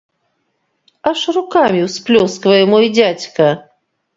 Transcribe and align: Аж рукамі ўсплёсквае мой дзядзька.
Аж 1.11 1.19
рукамі 1.37 1.81
ўсплёсквае 1.87 2.59
мой 2.73 2.85
дзядзька. 2.99 3.53